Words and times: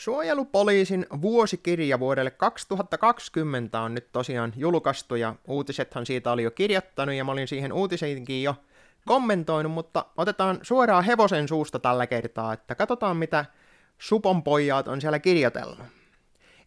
Suojelupoliisin 0.00 1.06
vuosikirja 1.22 2.00
vuodelle 2.00 2.30
2020 2.30 3.80
on 3.80 3.94
nyt 3.94 4.12
tosiaan 4.12 4.52
julkaistu 4.56 5.14
ja 5.14 5.34
uutisethan 5.48 6.06
siitä 6.06 6.32
oli 6.32 6.42
jo 6.42 6.50
kirjoittanut 6.50 7.14
ja 7.14 7.24
mä 7.24 7.32
olin 7.32 7.48
siihen 7.48 7.72
uutisenkin 7.72 8.42
jo 8.42 8.54
kommentoinut, 9.06 9.72
mutta 9.72 10.06
otetaan 10.16 10.58
suoraan 10.62 11.04
hevosen 11.04 11.48
suusta 11.48 11.78
tällä 11.78 12.06
kertaa, 12.06 12.52
että 12.52 12.74
katsotaan 12.74 13.16
mitä 13.16 13.44
Supon 13.98 14.42
pojat 14.42 14.88
on 14.88 15.00
siellä 15.00 15.18
kirjoitellut. 15.18 15.78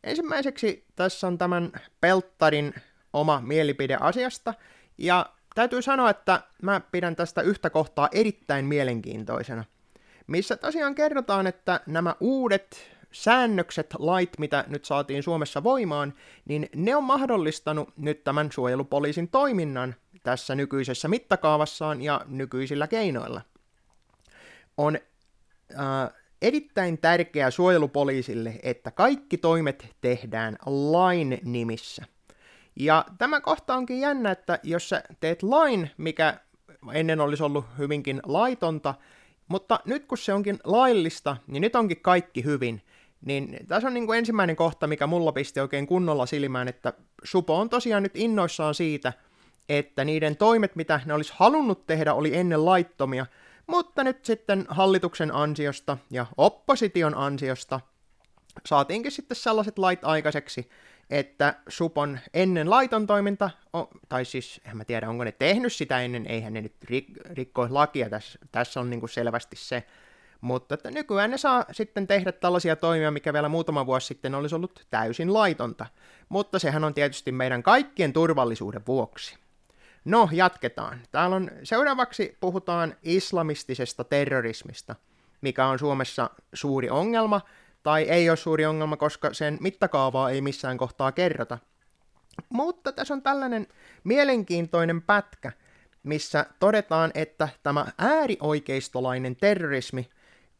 Ensimmäiseksi 0.04 0.86
tässä 0.96 1.28
on 1.28 1.38
tämän 1.38 1.72
Pelttarin 2.02 2.74
oma 3.14 3.42
mielipide 3.42 3.98
asiasta, 4.00 4.54
ja 4.98 5.26
täytyy 5.56 5.82
sanoa, 5.82 6.10
että 6.10 6.42
mä 6.62 6.82
pidän 6.92 7.16
tästä 7.16 7.42
yhtä 7.42 7.70
kohtaa 7.70 8.10
erittäin 8.12 8.66
mielenkiintoisena, 8.66 9.64
missä 10.28 10.58
tosiaan 10.58 10.96
kerrotaan, 10.96 11.48
että 11.48 11.80
nämä 11.88 12.16
uudet 12.20 12.94
säännökset, 13.14 13.96
lait, 14.00 14.40
mitä 14.40 14.66
nyt 14.68 14.86
saatiin 14.86 15.24
Suomessa 15.24 15.64
voimaan, 15.64 16.14
niin 16.46 16.70
ne 16.76 16.96
on 16.96 17.04
mahdollistanut 17.04 17.90
nyt 17.98 18.24
tämän 18.24 18.52
suojelupoliisin 18.52 19.28
toiminnan 19.28 19.96
tässä 20.24 20.56
nykyisessä 20.56 21.08
mittakaavassaan 21.08 22.02
ja 22.02 22.22
nykyisillä 22.28 22.88
keinoilla. 22.88 23.42
On 24.78 24.98
äh, 25.80 26.14
erittäin 26.42 26.98
tärkeää 26.98 27.52
suojelupoliisille, 27.52 28.60
että 28.64 28.92
kaikki 28.92 29.38
toimet 29.38 29.96
tehdään 30.02 30.56
lain 30.66 31.40
nimissä. 31.44 32.06
Ja 32.76 33.06
tämä 33.18 33.42
kohta 33.42 33.76
onkin 33.76 34.00
jännä, 34.00 34.32
että 34.32 34.60
jos 34.64 34.90
sä 34.90 35.04
teet 35.20 35.44
lain, 35.44 35.90
mikä 35.98 36.40
ennen 36.94 37.20
olisi 37.20 37.44
ollut 37.44 37.66
hyvinkin 37.78 38.22
laitonta, 38.26 38.96
mutta 39.48 39.80
nyt 39.86 40.06
kun 40.06 40.18
se 40.18 40.34
onkin 40.34 40.60
laillista, 40.64 41.38
niin 41.48 41.62
nyt 41.62 41.76
onkin 41.76 42.02
kaikki 42.02 42.44
hyvin. 42.44 42.82
Niin 43.26 43.58
tässä 43.68 43.88
on 43.88 43.94
niin 43.94 44.06
kuin 44.06 44.20
ensimmäinen 44.20 44.56
kohta, 44.56 44.88
mikä 44.88 45.08
mulla 45.08 45.32
pisti 45.32 45.60
oikein 45.60 45.88
kunnolla 45.88 46.26
silmään, 46.26 46.68
että 46.68 46.94
Supo 47.24 47.60
on 47.60 47.70
tosiaan 47.70 48.04
nyt 48.04 48.16
innoissaan 48.16 48.76
siitä, 48.76 49.14
että 49.70 50.06
niiden 50.06 50.38
toimet, 50.38 50.76
mitä 50.76 51.00
ne 51.06 51.14
olisi 51.14 51.34
halunnut 51.36 51.88
tehdä, 51.88 52.14
oli 52.14 52.36
ennen 52.36 52.66
laittomia, 52.66 53.26
mutta 53.68 54.04
nyt 54.04 54.26
sitten 54.26 54.66
hallituksen 54.70 55.36
ansiosta 55.36 55.98
ja 56.12 56.26
opposition 56.38 57.16
ansiosta 57.16 57.80
saatiinkin 58.66 59.12
sitten 59.12 59.38
sellaiset 59.38 59.80
lait 59.80 60.04
aikaiseksi, 60.04 60.70
että 61.10 61.56
Supon 61.68 62.20
ennen 62.34 62.70
laiton 62.70 63.08
toiminta, 63.08 63.50
tai 64.10 64.26
siis 64.26 64.62
en 64.66 64.78
mä 64.78 64.86
tiedä, 64.86 65.10
onko 65.10 65.24
ne 65.24 65.32
tehnyt 65.32 65.74
sitä 65.74 66.02
ennen, 66.02 66.26
eihän 66.28 66.54
ne 66.54 66.62
nyt 66.62 66.76
rik- 66.86 67.34
rikkoisi 67.34 67.74
lakia, 67.74 68.10
tässä, 68.10 68.40
tässä 68.52 68.80
on 68.80 68.90
niinku 68.90 69.08
selvästi 69.08 69.56
se, 69.56 69.84
mutta 70.44 70.74
että 70.76 70.92
nykyään 70.92 71.32
ne 71.32 71.38
saa 71.38 71.66
sitten 71.72 72.08
tehdä 72.08 72.32
tällaisia 72.32 72.76
toimia, 72.76 73.12
mikä 73.12 73.34
vielä 73.34 73.50
muutama 73.50 73.86
vuosi 73.86 74.08
sitten 74.08 74.36
olisi 74.36 74.56
ollut 74.56 74.86
täysin 74.90 75.34
laitonta. 75.34 75.86
Mutta 76.30 76.60
sehän 76.60 76.84
on 76.84 76.94
tietysti 76.94 77.32
meidän 77.32 77.64
kaikkien 77.64 78.14
turvallisuuden 78.14 78.82
vuoksi. 78.88 79.38
No, 80.06 80.30
jatketaan. 80.32 81.02
Täällä 81.12 81.36
on, 81.36 81.52
seuraavaksi 81.64 82.38
puhutaan 82.40 82.96
islamistisesta 83.04 84.04
terrorismista, 84.04 84.96
mikä 85.42 85.66
on 85.66 85.80
Suomessa 85.80 86.30
suuri 86.54 86.90
ongelma, 86.90 87.42
tai 87.84 88.04
ei 88.04 88.30
ole 88.30 88.38
suuri 88.38 88.66
ongelma, 88.66 88.98
koska 88.98 89.34
sen 89.34 89.58
mittakaavaa 89.62 90.30
ei 90.30 90.42
missään 90.42 90.78
kohtaa 90.78 91.12
kerrota. 91.12 91.58
Mutta 92.50 92.92
tässä 92.92 93.14
on 93.14 93.22
tällainen 93.22 93.68
mielenkiintoinen 94.04 95.02
pätkä, 95.02 95.52
missä 96.04 96.46
todetaan, 96.60 97.12
että 97.14 97.50
tämä 97.64 97.86
äärioikeistolainen 97.98 99.36
terrorismi 99.36 100.10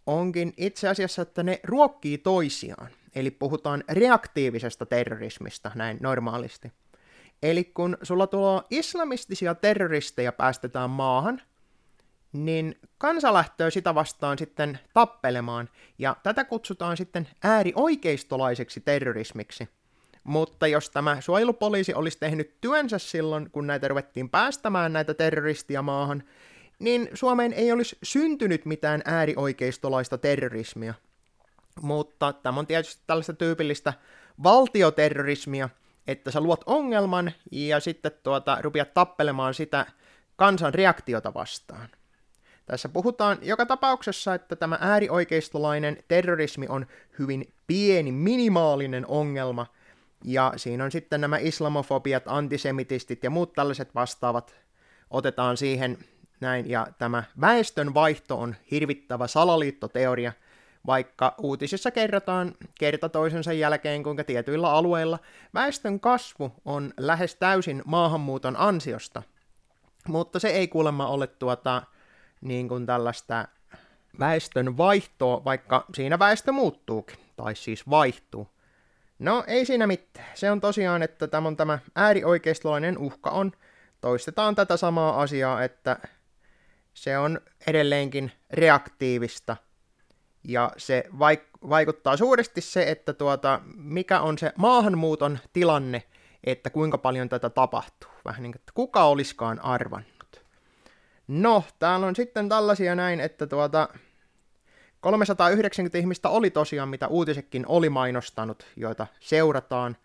onkin 0.08 0.54
itse 0.58 0.88
asiassa, 0.88 1.22
että 1.22 1.44
ne 1.44 1.60
ruokkii 1.64 2.18
toisiaan. 2.18 2.88
Eli 3.16 3.32
puhutaan 3.32 3.84
reaktiivisesta 3.90 4.86
terrorismista 4.86 5.72
näin 5.76 5.98
normaalisti. 6.02 6.72
Eli 7.44 7.64
kun 7.64 7.98
sulla 8.04 8.28
tulee 8.28 8.62
islamistisia 8.70 9.56
terroristeja 9.56 10.32
päästetään 10.32 10.90
maahan, 10.90 11.42
niin 12.34 12.76
kansa 12.98 13.34
lähtee 13.34 13.72
sitä 13.72 13.96
vastaan 13.96 14.38
sitten 14.38 14.80
tappelemaan, 14.94 15.70
ja 15.98 16.16
tätä 16.24 16.44
kutsutaan 16.44 16.98
sitten 16.98 17.28
äärioikeistolaiseksi 17.44 18.80
terrorismiksi. 18.80 19.70
Mutta 20.24 20.68
jos 20.68 20.90
tämä 20.90 21.22
suojelupoliisi 21.22 21.94
olisi 21.94 22.20
tehnyt 22.20 22.62
työnsä 22.62 22.98
silloin, 22.98 23.50
kun 23.52 23.68
näitä 23.68 23.88
ruvettiin 23.88 24.30
päästämään 24.30 24.94
näitä 24.94 25.14
terroristia 25.14 25.82
maahan, 25.82 26.24
niin 26.84 27.10
Suomeen 27.14 27.54
ei 27.54 27.72
olisi 27.72 27.98
syntynyt 28.04 28.66
mitään 28.66 29.02
äärioikeistolaista 29.06 30.18
terrorismia. 30.18 30.94
Mutta 31.82 32.34
tämä 32.34 32.60
on 32.60 32.68
tietysti 32.68 33.04
tällaista 33.08 33.34
tyypillistä 33.34 33.94
valtioterrorismia, 34.44 35.70
että 36.08 36.32
sä 36.32 36.42
luot 36.42 36.64
ongelman 36.66 37.32
ja 37.52 37.80
sitten 37.80 38.12
tuota, 38.24 38.58
rupiat 38.62 38.94
tappelemaan 38.94 39.54
sitä 39.54 39.86
kansan 40.36 40.74
reaktiota 40.74 41.34
vastaan. 41.34 41.90
Tässä 42.66 42.90
puhutaan 42.90 43.38
joka 43.42 43.66
tapauksessa, 43.66 44.34
että 44.34 44.56
tämä 44.56 44.78
äärioikeistolainen 44.82 46.04
terrorismi 46.08 46.68
on 46.70 46.86
hyvin 47.20 47.54
pieni, 47.68 48.12
minimaalinen 48.12 49.06
ongelma, 49.08 49.66
ja 50.24 50.54
siinä 50.56 50.84
on 50.84 50.92
sitten 50.92 51.22
nämä 51.22 51.38
islamofobiat, 51.38 52.24
antisemitistit 52.26 53.24
ja 53.24 53.30
muut 53.30 53.54
tällaiset 53.54 53.96
vastaavat 53.96 54.56
otetaan 55.10 55.58
siihen 55.58 55.98
näin, 56.44 56.70
ja 56.70 56.88
tämä 56.98 57.24
väestön 57.42 57.94
vaihto 57.94 58.40
on 58.40 58.56
hirvittävä 58.72 59.28
salaliittoteoria, 59.28 60.34
vaikka 60.86 61.36
uutisissa 61.38 61.92
kerrotaan 61.92 62.56
kerta 62.80 63.10
toisensa 63.10 63.54
jälkeen, 63.54 64.04
kuinka 64.04 64.24
tietyillä 64.24 64.72
alueilla 64.72 65.20
väestön 65.54 66.00
kasvu 66.00 66.54
on 66.66 66.94
lähes 66.98 67.36
täysin 67.36 67.82
maahanmuuton 67.86 68.56
ansiosta. 68.58 69.24
Mutta 70.08 70.40
se 70.40 70.48
ei 70.48 70.68
kuulemma 70.68 71.08
ole 71.08 71.28
tuota, 71.28 71.84
niin 72.42 72.68
kuin 72.68 72.86
tällaista 72.86 73.48
väestön 74.20 74.78
vaihtoa, 74.78 75.44
vaikka 75.46 75.86
siinä 75.94 76.20
väestö 76.20 76.52
muuttuukin, 76.52 77.18
tai 77.36 77.56
siis 77.56 77.90
vaihtuu. 77.90 78.48
No 79.20 79.44
ei 79.48 79.66
siinä 79.66 79.88
mitään. 79.88 80.28
Se 80.34 80.52
on 80.52 80.62
tosiaan, 80.62 81.04
että 81.04 81.28
tämä 81.28 81.48
on 81.48 81.58
tämä 81.58 81.80
äärioikeistolainen 81.96 82.98
uhka 82.98 83.30
on. 83.30 83.52
Toistetaan 84.02 84.56
tätä 84.56 84.78
samaa 84.78 85.22
asiaa, 85.22 85.64
että 85.64 85.98
se 86.94 87.18
on 87.18 87.42
edelleenkin 87.68 88.32
reaktiivista– 88.52 89.58
ja 90.44 90.72
se 90.78 91.04
vaik- 91.12 91.70
vaikuttaa 91.70 92.18
suuresti 92.18 92.62
se, 92.62 92.92
että 92.92 93.14
tuota, 93.14 93.62
mikä 93.76 94.22
on 94.22 94.38
se 94.38 94.54
maahanmuuton 94.56 95.40
tilanne, 95.54 96.04
että 96.44 96.70
kuinka 96.70 96.98
paljon 96.98 97.30
tätä 97.30 97.50
tapahtuu. 97.50 98.12
Vähän 98.26 98.44
niin 98.44 98.52
kuin, 98.52 98.60
että 98.60 98.72
kuka 98.76 99.04
olisikaan 99.04 99.60
arvannut. 99.60 100.44
No, 101.28 101.64
täällä 101.80 102.08
on 102.08 102.16
sitten 102.16 102.50
tällaisia 102.50 102.96
näin, 102.96 103.20
että 103.20 103.48
tuota, 103.48 103.90
390 105.00 105.98
ihmistä 105.98 106.30
oli 106.30 106.50
tosiaan, 106.50 106.90
mitä 106.90 107.08
uutisekin 107.08 107.66
oli 107.68 107.90
mainostanut, 107.90 108.66
joita 108.76 109.08
seurataan. 109.20 109.98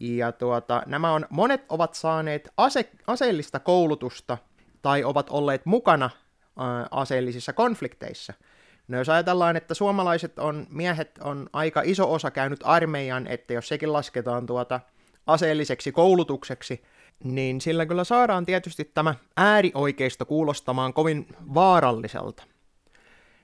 Ja 0.00 0.32
tuota, 0.32 0.82
nämä 0.86 1.12
on, 1.12 1.26
monet 1.30 1.64
ovat 1.68 1.94
saaneet 1.94 2.48
ase, 2.56 2.90
aseellista 3.06 3.60
koulutusta 3.60 4.38
tai 4.82 5.04
ovat 5.04 5.30
olleet 5.30 5.66
mukana 5.66 6.10
ää, 6.58 6.86
aseellisissa 6.90 7.52
konflikteissa– 7.52 8.32
No 8.88 8.98
jos 8.98 9.08
ajatellaan, 9.08 9.56
että 9.56 9.74
suomalaiset 9.74 10.38
on, 10.38 10.66
miehet 10.70 11.18
on 11.18 11.48
aika 11.52 11.82
iso 11.84 12.12
osa 12.12 12.30
käynyt 12.30 12.60
armeijan, 12.64 13.26
että 13.26 13.52
jos 13.52 13.68
sekin 13.68 13.92
lasketaan 13.92 14.46
tuota 14.46 14.80
aseelliseksi 15.26 15.92
koulutukseksi, 15.92 16.84
niin 17.24 17.60
sillä 17.60 17.86
kyllä 17.86 18.04
saadaan 18.04 18.46
tietysti 18.46 18.84
tämä 18.84 19.14
äärioikeisto 19.36 20.26
kuulostamaan 20.26 20.92
kovin 20.92 21.26
vaaralliselta. 21.54 22.42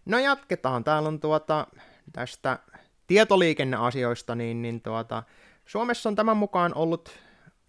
No 0.06 0.18
jatketaan, 0.18 0.84
täällä 0.84 1.08
on 1.08 1.20
tuota, 1.20 1.66
tästä 2.12 2.58
tietoliikenneasioista, 3.06 4.34
niin, 4.34 4.62
niin 4.62 4.80
tuota, 4.80 5.22
Suomessa 5.66 6.08
on 6.08 6.16
tämän 6.16 6.36
mukaan 6.36 6.74
ollut 6.74 7.10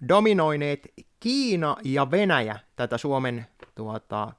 dominoineet 0.08 0.94
Kiina 1.20 1.78
ja 1.84 2.12
Venäjä 2.12 2.60
tätä 2.76 2.98
Suomen 2.98 3.48
tuota, 3.76 4.34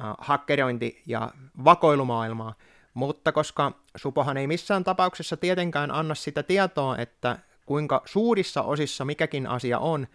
Äh, 0.00 0.14
hakkerointi- 0.18 1.02
ja 1.06 1.30
vakoilumaailmaa, 1.64 2.54
mutta 2.94 3.32
koska 3.32 3.72
Supohan 3.96 4.36
ei 4.36 4.46
missään 4.46 4.84
tapauksessa 4.84 5.36
tietenkään 5.36 5.90
anna 5.90 6.14
sitä 6.14 6.42
tietoa, 6.42 6.96
että 6.98 7.38
kuinka 7.66 8.02
suurissa 8.04 8.62
osissa 8.62 9.04
mikäkin 9.04 9.46
asia 9.46 9.78
on, 9.78 10.06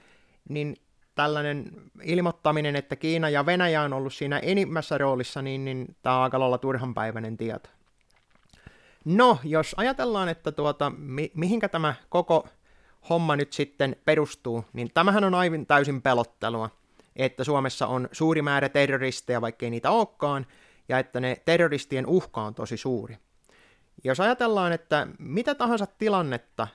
niin 0.49 0.75
tällainen 1.15 1.71
ilmoittaminen, 2.03 2.75
että 2.75 2.95
Kiina 2.95 3.29
ja 3.29 3.45
Venäjä 3.45 3.81
on 3.81 3.93
ollut 3.93 4.13
siinä 4.13 4.39
enimmässä 4.39 4.97
roolissa, 4.97 5.41
niin, 5.41 5.65
niin 5.65 5.95
tämä 6.01 6.17
on 6.17 6.23
aika 6.23 6.39
lailla 6.39 6.57
turhanpäiväinen 6.57 7.37
tieto. 7.37 7.69
No, 9.05 9.39
jos 9.43 9.75
ajatellaan, 9.77 10.29
että 10.29 10.51
tuota, 10.51 10.89
mi- 10.97 11.31
mihinkä 11.33 11.69
tämä 11.69 11.93
koko 12.09 12.47
homma 13.09 13.35
nyt 13.35 13.53
sitten 13.53 13.95
perustuu, 14.05 14.65
niin 14.73 14.91
tämähän 14.93 15.23
on 15.23 15.33
aivan 15.33 15.65
täysin 15.65 16.01
pelottelua 16.01 16.69
että 17.17 17.43
Suomessa 17.43 17.87
on 17.87 18.09
suuri 18.11 18.41
määrä 18.41 18.69
terroristeja, 18.69 19.41
vaikkei 19.41 19.69
niitä 19.69 19.91
olekaan, 19.91 20.47
ja 20.89 20.99
että 20.99 21.19
ne 21.19 21.41
terroristien 21.45 22.05
uhka 22.05 22.41
on 22.41 22.55
tosi 22.55 22.77
suuri. 22.77 23.17
Jos 24.03 24.19
ajatellaan, 24.19 24.71
että 24.71 25.07
mitä 25.19 25.55
tahansa 25.55 25.87
tilannetta, 25.97 26.67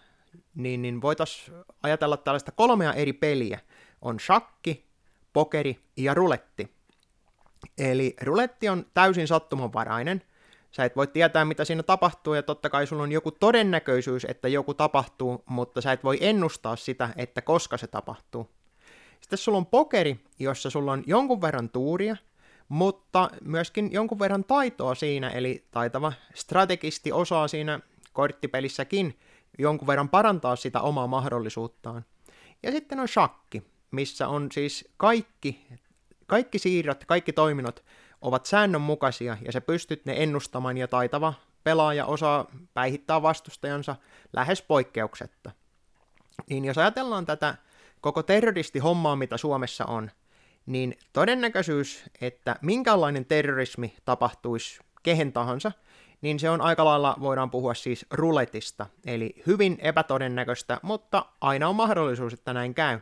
niin, 0.55 0.83
niin 0.83 1.03
voitaisiin 1.03 1.57
ajatella 1.83 2.17
tällaista 2.17 2.53
kolmea 2.53 2.93
eri 2.93 3.13
peliä. 3.13 3.61
On 4.03 4.21
shakki, 4.21 4.87
pokeri 5.33 5.79
ja 5.97 6.15
ruletti. 6.15 6.75
Eli 7.79 8.17
ruletti 8.23 8.69
on 8.69 8.87
täysin 8.95 9.29
sattumanvarainen. 9.29 10.23
Sä 10.73 10.85
et 10.85 10.97
voi 10.97 11.07
tietää, 11.07 11.45
mitä 11.45 11.65
siinä 11.65 11.83
tapahtuu, 11.83 12.35
ja 12.35 12.43
totta 12.43 12.71
kai 12.71 12.87
sulla 12.87 13.03
on 13.03 13.13
joku 13.13 13.31
todennäköisyys, 13.31 14.27
että 14.29 14.49
joku 14.49 14.75
tapahtuu, 14.75 15.43
mutta 15.47 15.81
sä 15.81 15.93
et 15.93 16.05
voi 16.05 16.19
ennustaa 16.21 16.77
sitä, 16.77 17.09
että 17.17 17.43
koska 17.43 17.77
se 17.77 17.87
tapahtuu. 17.87 18.51
Sitten 19.21 19.39
sulla 19.39 19.59
on 19.59 19.67
pokeri, 19.67 20.21
jossa 20.39 20.71
sulla 20.71 20.93
on 20.93 21.03
jonkun 21.07 21.41
verran 21.41 21.71
tuuria, 21.71 22.17
mutta 22.69 23.31
myöskin 23.41 23.93
jonkun 23.93 24.19
verran 24.19 24.45
taitoa 24.45 24.95
siinä, 24.95 25.29
eli 25.29 25.65
taitava 25.71 26.13
strategisti 26.35 27.13
osaa 27.13 27.49
siinä 27.49 27.81
korttipelissäkin 28.13 29.19
jonkun 29.59 29.89
verran 29.89 30.09
parantaa 30.09 30.57
sitä 30.57 30.81
omaa 30.81 31.07
mahdollisuuttaan. 31.07 32.05
Ja 32.63 32.71
sitten 32.73 33.01
on 33.01 33.09
shakki, 33.09 33.63
missä 33.91 34.29
on 34.29 34.49
siis 34.53 34.89
kaikki, 34.97 35.67
kaikki 36.33 36.59
siirrot, 36.59 37.05
kaikki 37.05 37.33
toiminnot 37.33 37.85
ovat 38.23 38.47
säännönmukaisia 38.47 39.37
ja 39.45 39.53
sä 39.53 39.61
pystyt 39.61 40.07
ne 40.07 40.15
ennustamaan 40.17 40.79
ja 40.79 40.89
taitava 40.89 41.35
pelaaja 41.65 42.07
osaa 42.07 42.47
päihittää 42.75 43.23
vastustajansa 43.23 43.97
lähes 44.33 44.63
poikkeuksetta. 44.63 45.51
Niin 46.51 46.65
jos 46.65 46.79
ajatellaan 46.79 47.27
tätä 47.27 47.55
koko 48.01 48.23
terroristihommaa, 48.23 49.17
mitä 49.17 49.37
Suomessa 49.37 49.85
on, 49.85 50.11
niin 50.67 50.95
todennäköisyys, 51.13 52.05
että 52.21 52.57
minkälainen 52.63 53.25
terrorismi 53.25 53.97
tapahtuisi 54.05 54.81
kehen 55.03 55.33
tahansa, 55.33 55.73
niin 56.21 56.41
se 56.41 56.51
on 56.51 56.61
aika 56.61 56.85
lailla, 56.85 57.17
voidaan 57.21 57.51
puhua 57.51 57.75
siis 57.75 58.07
ruletista, 58.11 58.87
eli 59.07 59.43
hyvin 59.47 59.79
epätodennäköistä, 59.81 60.81
mutta 60.83 61.27
aina 61.41 61.69
on 61.69 61.77
mahdollisuus, 61.77 62.33
että 62.33 62.53
näin 62.53 62.75
käy. 62.75 63.01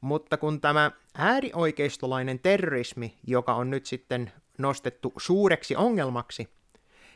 Mutta 0.00 0.36
kun 0.36 0.60
tämä 0.60 0.90
äärioikeistolainen 1.14 2.38
terrorismi, 2.38 3.18
joka 3.26 3.54
on 3.54 3.70
nyt 3.70 3.86
sitten 3.86 4.32
nostettu 4.58 5.12
suureksi 5.16 5.76
ongelmaksi, 5.76 6.48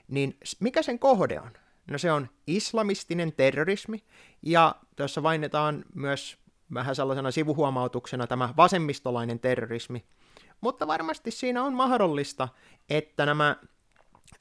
niin 0.09 0.39
mikä 0.61 0.83
sen 0.83 0.99
kohde 0.99 1.41
on? 1.41 1.51
No 1.91 1.99
se 1.99 2.13
on 2.13 2.29
islamistinen 2.47 3.33
terrorismi, 3.33 4.03
ja 4.43 4.75
tässä 4.97 5.23
vainetaan 5.23 5.85
myös 5.95 6.39
vähän 6.75 6.97
sellaisena 6.97 7.31
sivuhuomautuksena 7.31 8.27
tämä 8.27 8.55
vasemmistolainen 8.57 9.39
terrorismi. 9.39 10.05
Mutta 10.61 10.87
varmasti 10.87 11.31
siinä 11.31 11.63
on 11.65 11.75
mahdollista, 11.75 12.49
että 12.91 13.27
nämä 13.27 13.57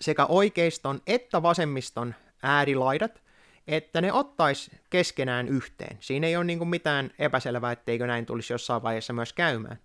sekä 0.01 0.25
oikeiston 0.25 1.01
että 1.07 1.43
vasemmiston 1.43 2.15
äärilaidat, 2.43 3.21
että 3.67 4.01
ne 4.01 4.13
ottais 4.13 4.71
keskenään 4.89 5.47
yhteen. 5.47 5.97
Siinä 5.99 6.27
ei 6.27 6.35
ole 6.35 6.43
niin 6.43 6.67
mitään 6.67 7.11
epäselvää, 7.19 7.71
etteikö 7.71 8.07
näin 8.07 8.25
tulisi 8.25 8.53
jossain 8.53 8.83
vaiheessa 8.83 9.13
myös 9.13 9.33
käymään. 9.33 9.79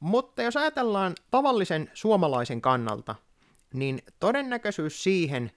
Mutta 0.00 0.42
jos 0.42 0.56
ajatellaan 0.56 1.14
tavallisen 1.30 1.90
suomalaisen 1.94 2.60
kannalta, 2.60 3.14
niin 3.74 4.02
todennäköisyys 4.20 5.02
siihen, 5.02 5.52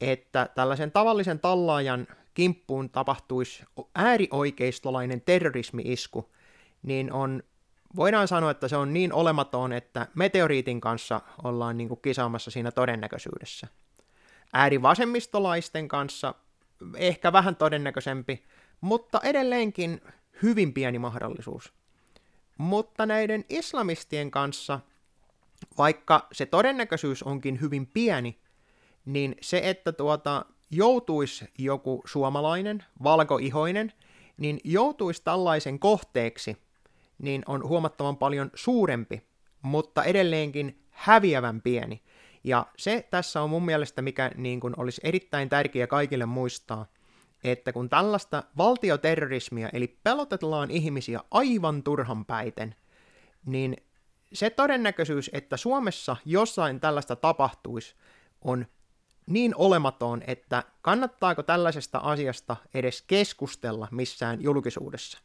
että 0.00 0.48
tällaisen 0.54 0.90
tavallisen 0.90 1.40
tallaajan 1.40 2.06
kimppuun 2.34 2.90
tapahtuisi 2.90 3.64
äärioikeistolainen 3.94 5.20
terrorismi-isku, 5.20 6.32
niin 6.82 7.12
on, 7.12 7.42
voidaan 7.96 8.28
sanoa, 8.28 8.50
että 8.50 8.68
se 8.68 8.76
on 8.76 8.92
niin 8.92 9.12
olematon, 9.12 9.72
että 9.72 10.06
meteoriitin 10.14 10.80
kanssa 10.80 11.20
ollaan 11.44 11.76
niin 11.76 11.88
kuin 11.88 12.00
kisaamassa 12.02 12.50
siinä 12.50 12.70
todennäköisyydessä. 12.70 13.66
Äärivasemmistolaisten 14.52 15.88
kanssa 15.88 16.34
ehkä 16.96 17.32
vähän 17.32 17.56
todennäköisempi, 17.56 18.44
mutta 18.80 19.20
edelleenkin 19.24 20.00
hyvin 20.42 20.72
pieni 20.74 20.98
mahdollisuus. 20.98 21.72
Mutta 22.58 23.06
näiden 23.06 23.44
islamistien 23.48 24.30
kanssa, 24.30 24.80
vaikka 25.78 26.28
se 26.32 26.46
todennäköisyys 26.46 27.22
onkin 27.22 27.60
hyvin 27.60 27.86
pieni, 27.86 28.38
niin 29.04 29.34
se, 29.40 29.60
että 29.64 29.92
tuota, 29.92 30.44
joutuisi 30.70 31.44
joku 31.58 32.02
suomalainen, 32.04 32.84
valkoihoinen, 33.02 33.92
niin 34.36 34.60
joutuisi 34.64 35.22
tällaisen 35.24 35.78
kohteeksi, 35.78 36.56
niin 37.18 37.42
on 37.46 37.68
huomattavan 37.68 38.16
paljon 38.16 38.50
suurempi, 38.54 39.22
mutta 39.62 40.04
edelleenkin 40.04 40.82
häviävän 40.90 41.62
pieni. 41.62 42.02
Ja 42.44 42.66
se 42.76 43.08
tässä 43.10 43.42
on 43.42 43.50
mun 43.50 43.64
mielestä, 43.64 44.02
mikä 44.02 44.30
niin 44.36 44.60
kuin 44.60 44.74
olisi 44.76 45.00
erittäin 45.04 45.48
tärkeää 45.48 45.86
kaikille 45.86 46.26
muistaa, 46.26 46.86
että 47.44 47.72
kun 47.72 47.88
tällaista 47.88 48.42
valtioterrorismia, 48.56 49.68
eli 49.72 49.98
pelotetellaan 50.02 50.70
ihmisiä 50.70 51.20
aivan 51.30 51.82
turhan 51.82 52.24
päiten, 52.24 52.74
niin 53.46 53.76
se 54.32 54.50
todennäköisyys, 54.50 55.30
että 55.32 55.56
Suomessa 55.56 56.16
jossain 56.24 56.80
tällaista 56.80 57.16
tapahtuisi, 57.16 57.94
on 58.42 58.66
niin 59.26 59.54
olematon, 59.56 60.22
että 60.26 60.64
kannattaako 60.82 61.42
tällaisesta 61.42 61.98
asiasta 61.98 62.56
edes 62.74 63.02
keskustella 63.02 63.88
missään 63.90 64.42
julkisuudessa. 64.42 65.18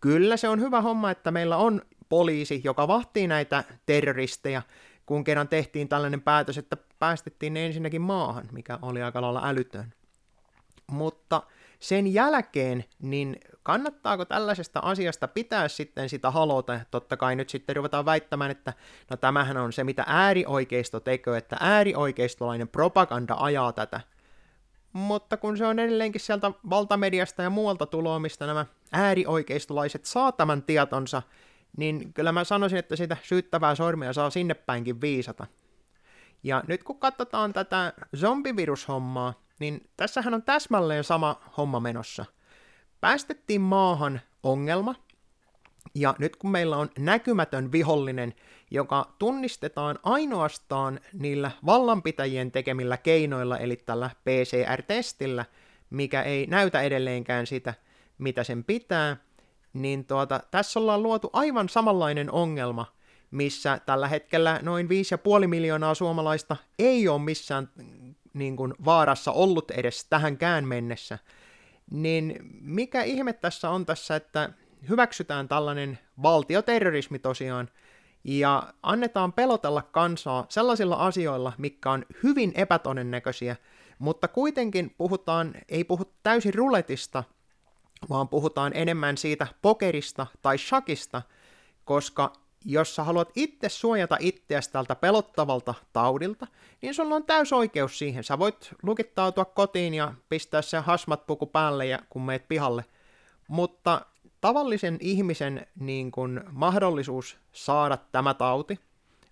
Kyllä 0.00 0.36
se 0.36 0.48
on 0.48 0.60
hyvä 0.60 0.80
homma, 0.80 1.10
että 1.10 1.30
meillä 1.30 1.56
on 1.56 1.82
poliisi, 2.08 2.60
joka 2.64 2.88
vahtii 2.88 3.26
näitä 3.26 3.64
terroristeja, 3.86 4.62
kun 5.08 5.24
kerran 5.24 5.48
tehtiin 5.48 5.88
tällainen 5.88 6.20
päätös, 6.20 6.58
että 6.58 6.76
päästettiin 6.98 7.54
ne 7.54 7.66
ensinnäkin 7.66 8.02
maahan, 8.02 8.48
mikä 8.52 8.78
oli 8.82 9.02
aika 9.02 9.22
lailla 9.22 9.48
älytön. 9.48 9.92
Mutta 10.86 11.42
sen 11.78 12.14
jälkeen, 12.14 12.84
niin 13.02 13.36
kannattaako 13.62 14.24
tällaisesta 14.24 14.80
asiasta 14.80 15.28
pitää 15.28 15.68
sitten 15.68 16.08
sitä 16.08 16.30
halota? 16.30 16.80
Totta 16.90 17.16
kai 17.16 17.36
nyt 17.36 17.48
sitten 17.48 17.76
ruvetaan 17.76 18.04
väittämään, 18.04 18.50
että 18.50 18.72
no 19.10 19.16
tämähän 19.16 19.56
on 19.56 19.72
se, 19.72 19.84
mitä 19.84 20.04
äärioikeisto 20.06 21.00
tekee, 21.00 21.36
että 21.36 21.56
äärioikeistolainen 21.60 22.68
propaganda 22.68 23.36
ajaa 23.38 23.72
tätä. 23.72 24.00
Mutta 24.92 25.36
kun 25.36 25.58
se 25.58 25.66
on 25.66 25.78
edelleenkin 25.78 26.20
sieltä 26.20 26.52
valtamediasta 26.70 27.42
ja 27.42 27.50
muualta 27.50 27.86
tuloa, 27.86 28.18
mistä 28.18 28.46
nämä 28.46 28.66
äärioikeistolaiset 28.92 30.04
saa 30.04 30.32
tämän 30.32 30.62
tietonsa, 30.62 31.22
niin 31.78 32.12
kyllä 32.12 32.32
mä 32.32 32.44
sanoisin, 32.44 32.78
että 32.78 32.96
sitä 32.96 33.16
syyttävää 33.22 33.74
sormia 33.74 34.12
saa 34.12 34.30
sinne 34.30 34.54
päinkin 34.54 35.00
viisata. 35.00 35.46
Ja 36.42 36.64
nyt 36.66 36.84
kun 36.84 36.98
katsotaan 36.98 37.52
tätä 37.52 37.92
zombivirushommaa, 38.16 39.34
niin 39.60 39.90
tässähän 39.96 40.34
on 40.34 40.42
täsmälleen 40.42 41.04
sama 41.04 41.40
homma 41.56 41.80
menossa. 41.80 42.24
Päästettiin 43.00 43.60
maahan 43.60 44.20
ongelma, 44.42 44.94
ja 45.94 46.14
nyt 46.18 46.36
kun 46.36 46.50
meillä 46.50 46.76
on 46.76 46.90
näkymätön 46.98 47.72
vihollinen, 47.72 48.34
joka 48.70 49.14
tunnistetaan 49.18 49.98
ainoastaan 50.02 51.00
niillä 51.12 51.50
vallanpitäjien 51.66 52.52
tekemillä 52.52 52.96
keinoilla, 52.96 53.58
eli 53.58 53.76
tällä 53.76 54.10
PCR-testillä, 54.24 55.44
mikä 55.90 56.22
ei 56.22 56.46
näytä 56.46 56.82
edelleenkään 56.82 57.46
sitä, 57.46 57.74
mitä 58.18 58.44
sen 58.44 58.64
pitää, 58.64 59.16
niin 59.78 60.04
tuota, 60.06 60.40
tässä 60.50 60.80
ollaan 60.80 61.02
luotu 61.02 61.30
aivan 61.32 61.68
samanlainen 61.68 62.30
ongelma, 62.30 62.86
missä 63.30 63.80
tällä 63.86 64.08
hetkellä 64.08 64.60
noin 64.62 64.88
5,5 65.42 65.46
miljoonaa 65.46 65.94
suomalaista 65.94 66.56
ei 66.78 67.08
ole 67.08 67.18
missään 67.18 67.70
niin 68.34 68.56
kuin, 68.56 68.74
vaarassa 68.84 69.32
ollut 69.32 69.70
edes 69.70 70.04
tähänkään 70.04 70.64
mennessä. 70.64 71.18
Niin 71.90 72.38
mikä 72.60 73.02
ihme 73.02 73.32
tässä 73.32 73.70
on 73.70 73.86
tässä, 73.86 74.16
että 74.16 74.50
hyväksytään 74.88 75.48
tällainen 75.48 75.98
valtioterrorismi 76.22 77.18
tosiaan, 77.18 77.68
ja 78.24 78.72
annetaan 78.82 79.32
pelotella 79.32 79.82
kansaa 79.82 80.46
sellaisilla 80.48 80.96
asioilla, 80.96 81.52
mikä 81.58 81.90
on 81.90 82.04
hyvin 82.22 82.52
epätodennäköisiä, 82.54 83.56
mutta 83.98 84.28
kuitenkin 84.28 84.94
puhutaan, 84.98 85.54
ei 85.68 85.84
puhu 85.84 86.14
täysin 86.22 86.54
ruletista, 86.54 87.24
vaan 88.10 88.28
puhutaan 88.28 88.72
enemmän 88.74 89.16
siitä 89.16 89.46
pokerista 89.62 90.26
tai 90.42 90.58
shakista, 90.58 91.22
koska 91.84 92.32
jos 92.64 92.96
sä 92.96 93.04
haluat 93.04 93.32
itse 93.36 93.68
suojata 93.68 94.16
itseäsi 94.20 94.72
tältä 94.72 94.94
pelottavalta 94.94 95.74
taudilta, 95.92 96.46
niin 96.82 96.94
sulla 96.94 97.14
on 97.14 97.24
täys 97.24 97.52
oikeus 97.52 97.98
siihen. 97.98 98.24
Sä 98.24 98.38
voit 98.38 98.70
lukittautua 98.82 99.44
kotiin 99.44 99.94
ja 99.94 100.14
pistää 100.28 100.62
sen 100.62 100.82
hasmat-puku 100.82 101.46
päälle, 101.46 101.86
ja 101.86 101.98
kun 102.10 102.22
meet 102.22 102.48
pihalle. 102.48 102.84
Mutta 103.48 104.06
tavallisen 104.40 104.96
ihmisen 105.00 105.66
niin 105.80 106.10
kun, 106.10 106.44
mahdollisuus 106.52 107.36
saada 107.52 107.98
tämä 108.12 108.34
tauti 108.34 108.78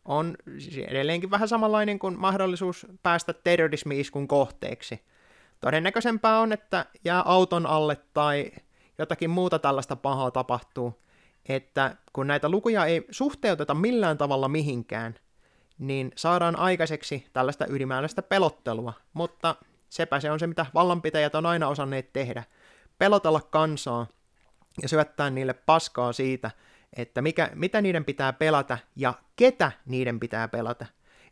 on 0.05 0.37
siis 0.59 0.79
edelleenkin 0.79 1.31
vähän 1.31 1.49
samanlainen 1.49 1.99
kuin 1.99 2.19
mahdollisuus 2.19 2.87
päästä 3.03 3.33
terrorismi-iskun 3.33 4.29
kohteeksi. 4.29 5.01
Todennäköisempää 5.67 6.39
on, 6.39 6.53
että 6.53 6.87
jää 7.05 7.23
auton 7.23 7.67
alle 7.67 7.97
tai 8.15 8.53
jotakin 8.99 9.31
muuta 9.31 9.59
tällaista 9.59 9.97
pahaa 9.97 10.31
tapahtuu, 10.31 11.03
että 11.49 11.97
kun 12.13 12.27
näitä 12.27 12.49
lukuja 12.49 12.85
ei 12.85 13.07
suhteuteta 13.11 13.75
millään 13.75 14.19
tavalla 14.19 14.49
mihinkään, 14.49 15.15
niin 15.79 16.13
saadaan 16.17 16.59
aikaiseksi 16.59 17.27
tällaista 17.33 17.67
ylimääräistä 17.67 18.23
pelottelua, 18.23 18.93
mutta 19.13 19.55
sepä 19.89 20.21
se 20.21 20.31
on 20.31 20.41
se, 20.41 20.47
mitä 20.47 20.67
vallanpitäjät 20.75 21.35
on 21.35 21.47
aina 21.47 21.69
osanneet 21.69 22.13
tehdä. 22.13 22.45
Pelotella 22.99 23.41
kansaa 23.41 24.07
ja 24.83 24.89
syöttää 24.89 25.31
niille 25.31 25.55
paskaa 25.55 26.13
siitä, 26.13 26.51
että 26.97 27.23
mikä, 27.23 27.51
mitä 27.55 27.81
niiden 27.81 28.05
pitää 28.05 28.33
pelata 28.33 28.79
ja 28.97 29.15
ketä 29.37 29.73
niiden 29.87 30.21
pitää 30.21 30.49
pelata. 30.49 30.87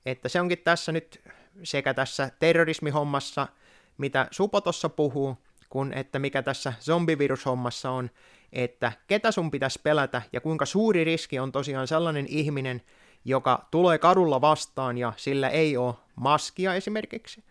Että 0.07 0.29
se 0.29 0.41
onkin 0.41 0.59
tässä 0.59 0.93
nyt 0.93 1.23
sekä 1.63 1.95
tässä 1.95 2.31
terrorismihommassa, 2.39 3.49
mitä 3.99 4.29
Supo 4.31 4.61
tuossa 4.61 4.89
puhuu, 4.89 5.37
kun 5.69 5.93
että 5.93 6.19
mikä 6.19 6.43
tässä 6.43 6.73
zombivirushommassa 6.81 7.91
on, 7.91 8.11
että 8.53 8.93
ketä 9.07 9.33
sun 9.33 9.51
pitäisi 9.51 9.81
pelätä 9.83 10.23
ja 10.33 10.41
kuinka 10.41 10.67
suuri 10.67 11.05
riski 11.05 11.39
on 11.39 11.53
tosiaan 11.53 11.89
sellainen 11.89 12.27
ihminen, 12.29 12.83
joka 13.25 13.69
tulee 13.71 13.99
kadulla 13.99 14.41
vastaan 14.41 14.99
ja 14.99 15.13
sillä 15.17 15.49
ei 15.49 15.77
ole 15.77 15.95
maskia 16.17 16.75
esimerkiksi, 16.75 17.45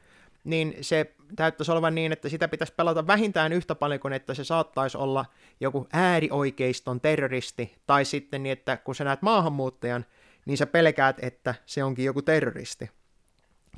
niin 0.44 0.76
se 0.82 1.14
täyttäisi 1.36 1.72
olevan 1.72 1.96
niin, 1.96 2.12
että 2.12 2.30
sitä 2.30 2.48
pitäisi 2.48 2.74
pelata 2.78 3.08
vähintään 3.08 3.54
yhtä 3.54 3.76
paljon 3.76 4.00
kuin 4.00 4.14
että 4.14 4.34
se 4.34 4.44
saattaisi 4.44 4.98
olla 4.98 5.26
joku 5.60 5.88
äärioikeiston 5.94 7.02
terroristi, 7.02 7.76
tai 7.88 8.06
sitten 8.06 8.44
niin, 8.44 8.54
että 8.54 8.78
kun 8.78 8.96
sä 8.96 9.04
näet 9.04 9.22
maahanmuuttajan, 9.22 10.06
niin 10.46 10.58
sä 10.58 10.66
pelkäät, 10.66 11.18
että 11.20 11.56
se 11.66 11.84
onkin 11.84 12.06
joku 12.06 12.22
terroristi. 12.22 12.90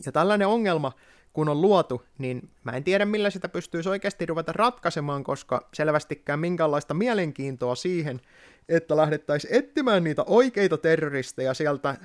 Ja 0.05 0.11
tällainen 0.11 0.47
ongelma, 0.47 0.91
kun 1.35 1.49
on 1.49 1.61
luotu, 1.61 2.03
niin 2.17 2.49
mä 2.63 2.71
en 2.71 2.83
tiedä 2.83 3.05
millä 3.05 3.29
sitä 3.29 3.49
pystyisi 3.49 3.89
oikeasti 3.89 4.25
ruveta 4.25 4.51
ratkaisemaan, 4.51 5.23
koska 5.23 5.69
selvästikään 5.73 6.39
minkäänlaista 6.39 6.93
mielenkiintoa 6.93 7.75
siihen, 7.75 8.21
että 8.69 8.95
lähdettäisiin 8.97 9.53
etsimään 9.53 10.03
niitä 10.03 10.23
oikeita 10.27 10.77
terroristeja 10.77 11.53
sieltä, 11.53 11.95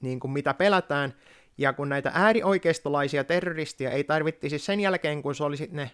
niin 0.00 0.20
kuin 0.20 0.30
mitä 0.30 0.54
pelätään, 0.54 1.14
ja 1.58 1.72
kun 1.72 1.88
näitä 1.88 2.10
äärioikeistolaisia 2.14 3.24
terroristia 3.24 3.90
ei 3.90 4.04
tarvittisi 4.04 4.58
sen 4.58 4.80
jälkeen, 4.80 5.22
kun 5.22 5.34
se 5.34 5.44
olisi 5.44 5.68
ne 5.72 5.90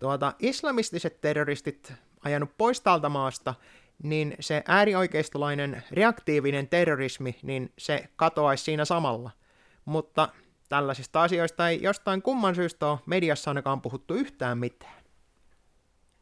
tuota, 0.00 0.34
islamistiset 0.38 1.20
terroristit 1.20 1.92
ajanut 2.24 2.50
pois 2.58 2.80
täältä 2.80 3.08
maasta, 3.08 3.54
niin 4.02 4.34
se 4.40 4.62
äärioikeistolainen 4.68 5.82
reaktiivinen 5.90 6.68
terrorismi, 6.68 7.36
niin 7.42 7.72
se 7.78 8.08
katoaisi 8.16 8.64
siinä 8.64 8.84
samalla. 8.84 9.30
Mutta 9.84 10.28
tällaisista 10.72 11.22
asioista 11.22 11.68
ei 11.68 11.82
jostain 11.82 12.22
kumman 12.22 12.54
syystä 12.54 12.86
ole 12.86 12.98
mediassa 13.06 13.50
ainakaan 13.50 13.80
puhuttu 13.80 14.14
yhtään 14.14 14.58
mitään. 14.58 15.01